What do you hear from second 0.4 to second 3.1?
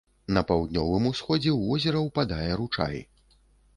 паўднёвым усходзе ў возера ўпадае ручай.